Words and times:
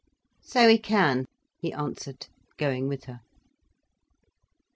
"So 0.41 0.65
we 0.65 0.79
can," 0.79 1.27
he 1.59 1.71
answered, 1.71 2.25
going 2.57 2.87
with 2.87 3.03
her. 3.03 3.21